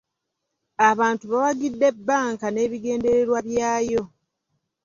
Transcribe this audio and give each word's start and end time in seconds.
Abantu 0.89 1.23
bawagidde 1.31 1.87
bbanka 1.97 2.47
n'ebigendererwa 2.51 3.39
byayo. 3.47 4.01